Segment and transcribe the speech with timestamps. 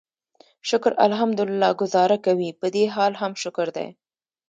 [0.69, 3.87] شکر الحمدلله ګوزاره کوي، پدې حال هم شکر دی.